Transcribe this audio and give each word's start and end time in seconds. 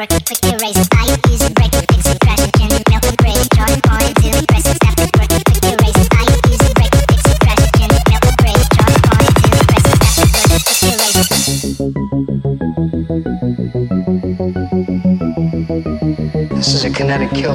work, 0.00 0.24
click. 0.24 0.49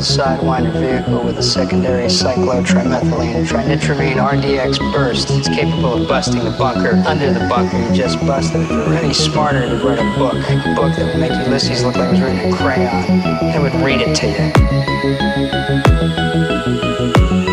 Sidewinder 0.06 0.72
vehicle 0.72 1.24
with 1.24 1.38
a 1.38 1.44
secondary 1.44 2.06
cyclotrimethylene 2.06 3.46
trinitramine 3.46 4.18
RDX 4.18 4.80
burst. 4.94 5.30
It's 5.32 5.48
capable 5.48 6.02
of 6.02 6.08
busting 6.08 6.44
the 6.44 6.52
bunker 6.52 7.02
under 7.08 7.34
the 7.34 7.48
bunker 7.48 7.78
you 7.78 7.94
just 7.94 8.20
busted. 8.22 8.62
If 8.62 8.72
you 8.72 8.78
were 8.78 8.94
any 8.94 9.14
smarter, 9.14 9.68
to 9.68 9.78
write 9.86 10.00
a 10.00 10.18
book. 10.18 10.34
A 10.34 10.74
book 10.76 10.96
that 10.96 11.06
would 11.06 11.20
make 11.20 11.32
Ulysses 11.46 11.84
look 11.84 11.96
like 11.96 12.08
it 12.08 12.12
was 12.12 12.22
written 12.22 12.40
in 12.40 12.54
crayon. 12.54 13.22
And 13.54 13.64
would 13.64 13.76
read 13.76 14.02
it 14.02 14.16
to 14.16 14.28
you. 17.40 17.45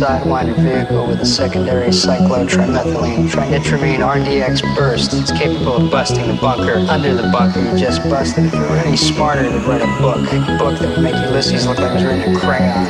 Sidewinder 0.00 0.56
vehicle 0.56 1.06
with 1.06 1.20
a 1.20 1.26
secondary 1.26 1.88
cyclotrimethylene 1.88 3.28
trinitramine 3.28 4.00
RDX 4.00 4.62
burst. 4.74 5.14
It's 5.14 5.30
capable 5.30 5.76
of 5.76 5.90
busting 5.90 6.26
the 6.26 6.34
bunker 6.34 6.78
under 6.90 7.14
the 7.14 7.30
bunker 7.30 7.60
you 7.60 7.78
just 7.78 8.02
busted. 8.10 8.46
If 8.46 8.54
you 8.54 8.60
were 8.60 8.76
any 8.78 8.96
smarter, 8.96 9.44
to 9.44 9.58
write 9.60 9.82
a 9.82 10.02
book. 10.02 10.26
A 10.32 10.58
book 10.58 10.80
that 10.80 10.88
would 10.96 11.02
make 11.02 11.14
Ulysses 11.14 11.68
look 11.68 11.78
like 11.78 11.92
it 11.92 11.94
was 11.94 12.04
written 12.04 12.34
in 12.34 12.40
crayon. 12.40 12.86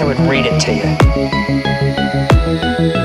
It 0.00 0.06
would 0.06 0.18
read 0.20 0.46
it 0.46 0.58
to 0.60 0.72
you. 2.90 2.95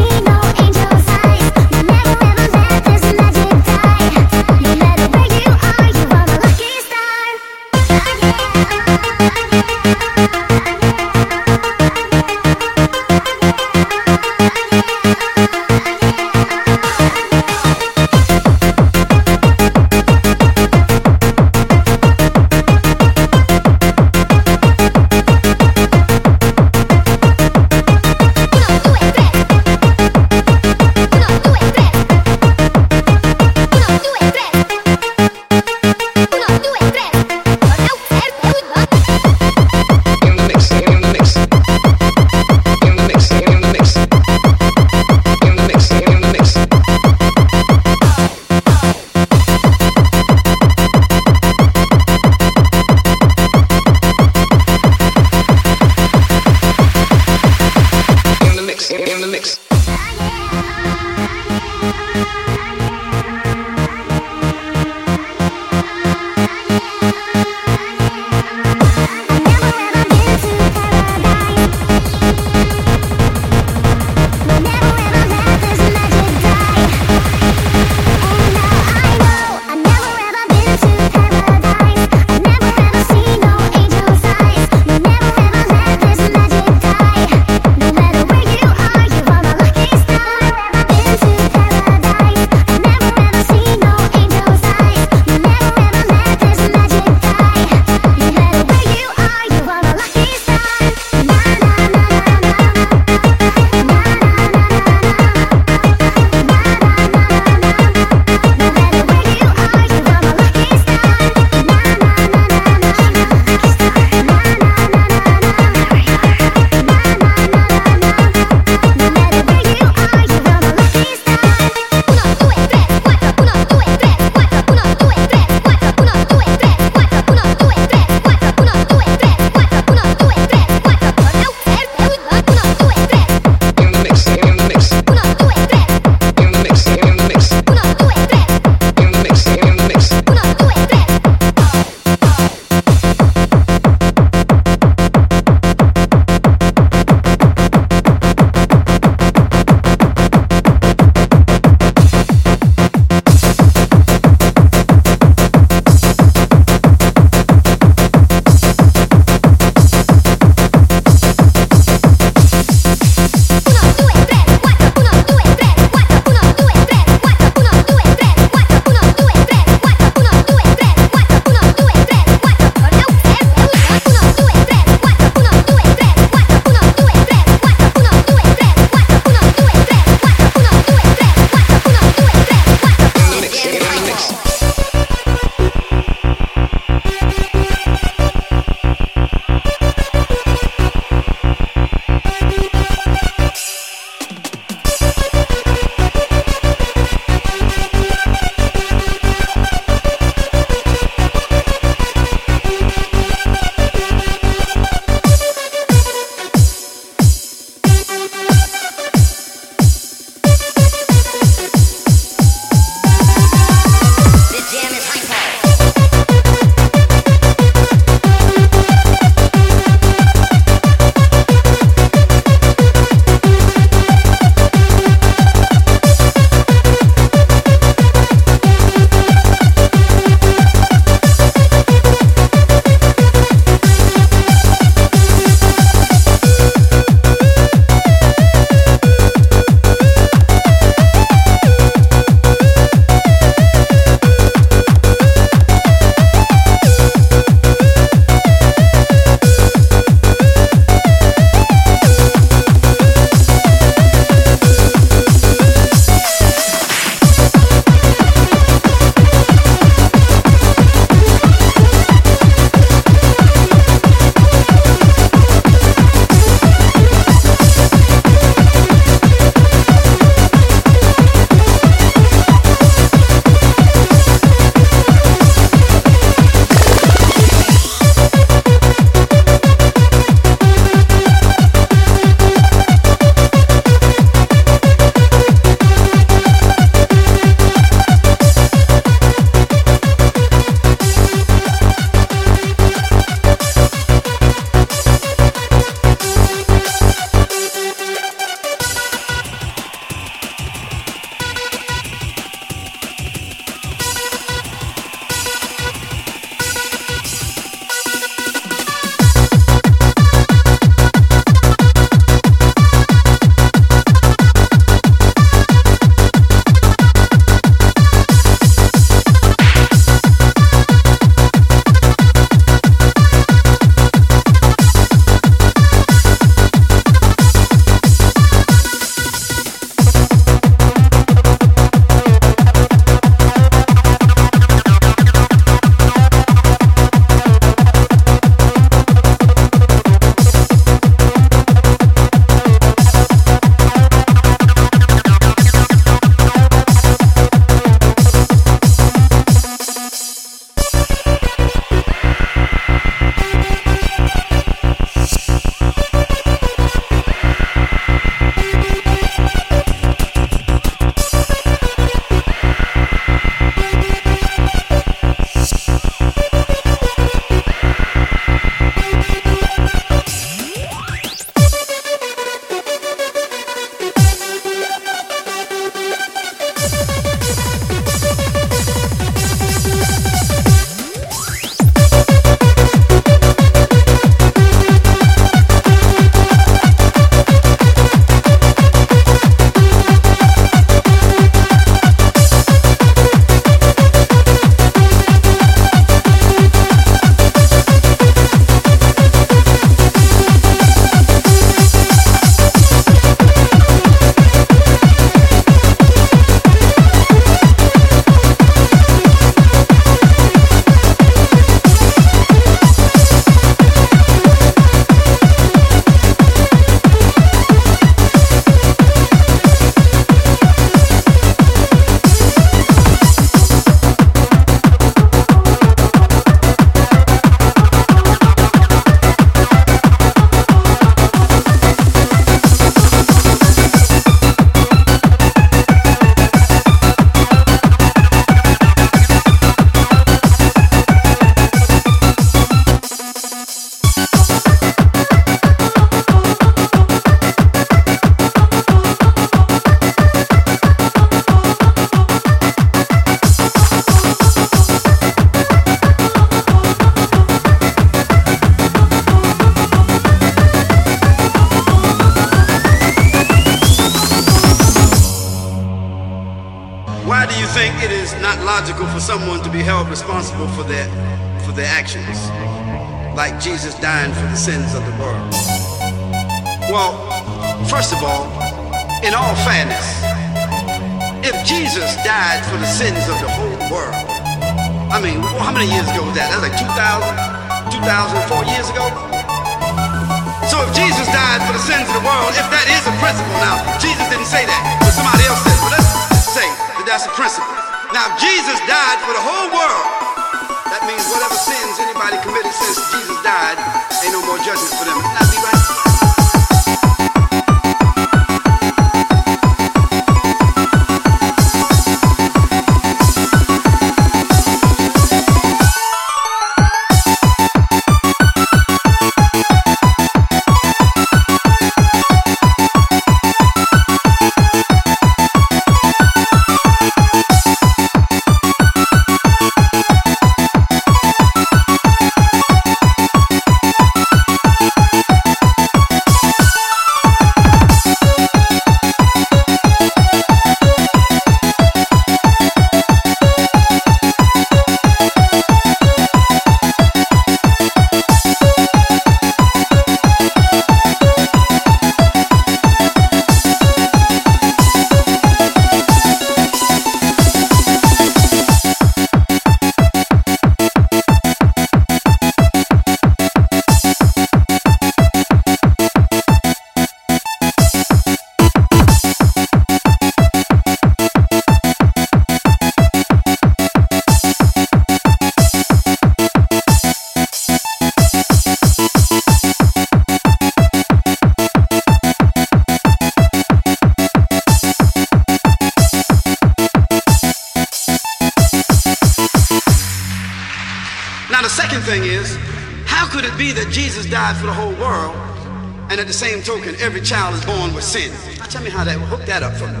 Same 596.40 596.62
token, 596.62 596.94
every 597.00 597.20
child 597.20 597.54
is 597.54 597.62
born 597.66 597.92
with 597.92 598.02
sin. 598.02 598.32
Now 598.58 598.64
tell 598.64 598.82
me 598.82 598.88
how 598.88 599.04
that, 599.04 599.18
hook 599.18 599.44
that 599.44 599.62
up 599.62 599.76
for 599.76 599.86
me. 599.86 600.00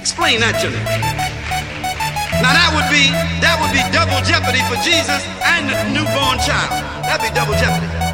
Explain 0.00 0.40
that 0.40 0.56
to 0.64 0.70
me. 0.70 0.80
Now 2.40 2.56
that 2.56 2.72
would 2.72 2.88
be, 2.88 3.12
that 3.44 3.60
would 3.60 3.72
be 3.76 3.84
double 3.92 4.16
jeopardy 4.24 4.64
for 4.64 4.80
Jesus 4.80 5.20
and 5.44 5.68
the 5.68 5.76
newborn 5.92 6.40
child. 6.40 6.72
That'd 7.04 7.28
be 7.28 7.34
double 7.36 7.52
jeopardy. 7.60 8.05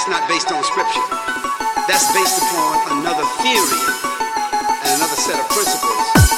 That's 0.00 0.08
not 0.08 0.28
based 0.30 0.50
on 0.50 0.64
scripture. 0.64 1.02
That's 1.86 2.10
based 2.14 2.38
upon 2.38 3.00
another 3.00 3.24
theory 3.42 3.80
and 4.80 4.96
another 4.96 5.16
set 5.16 5.38
of 5.38 5.46
principles. 5.50 6.29